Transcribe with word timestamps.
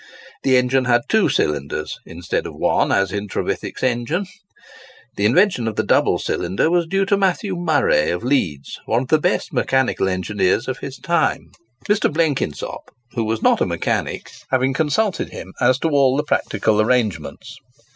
The 0.41 0.57
engine 0.57 0.85
had 0.85 1.03
two 1.07 1.29
cylinders, 1.29 1.99
instead 2.07 2.47
of 2.47 2.55
one 2.55 2.91
as 2.91 3.11
in 3.11 3.27
Trevithick's 3.27 3.83
engine. 3.83 4.25
The 5.15 5.27
invention 5.27 5.67
of 5.67 5.75
the 5.75 5.83
double 5.83 6.17
cylinder 6.17 6.71
was 6.71 6.87
due 6.87 7.05
to 7.05 7.15
Matthew 7.15 7.55
Murray, 7.55 8.09
of 8.09 8.23
Leeds, 8.23 8.79
one 8.87 9.03
of 9.03 9.09
the 9.09 9.19
best 9.19 9.53
mechanical 9.53 10.09
engineers 10.09 10.67
of 10.67 10.79
his 10.79 10.97
time; 10.97 11.51
Mr. 11.87 12.11
Blenkinsop, 12.11 12.89
who 13.11 13.23
was 13.25 13.43
not 13.43 13.61
a 13.61 13.65
mechanic, 13.67 14.31
having 14.49 14.73
consulted 14.73 15.29
him 15.29 15.53
as 15.61 15.77
to 15.77 15.89
all 15.91 16.17
the 16.17 16.23
practical 16.23 16.81
arrangements. 16.81 17.59